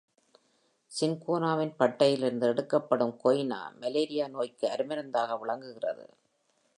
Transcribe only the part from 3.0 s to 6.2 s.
Koyna, malaria நோய்க்கு அருமருந்தாக விளங்குகிறது.